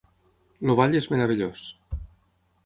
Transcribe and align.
El 0.67 0.73
ball 0.79 0.97
és 1.01 1.09
meravellós. 1.13 1.67